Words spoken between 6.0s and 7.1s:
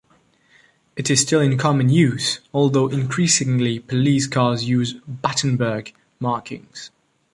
markings.